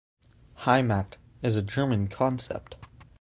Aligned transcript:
"Heimat" 0.65 1.17
is 1.43 1.55
a 1.55 1.61
German 1.61 2.07
concept. 2.07 2.75